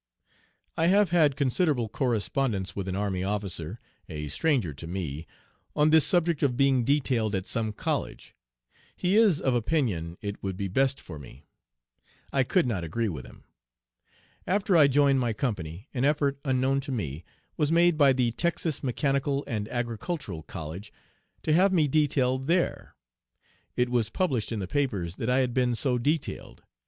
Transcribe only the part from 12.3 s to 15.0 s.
I could not agree with him. After I